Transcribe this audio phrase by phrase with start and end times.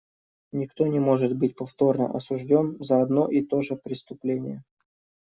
[0.51, 4.63] Никто не может быть повторно осужден за одно и то же преступление.